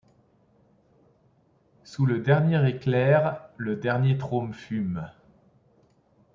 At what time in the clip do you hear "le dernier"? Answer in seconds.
2.07-2.67, 3.57-4.17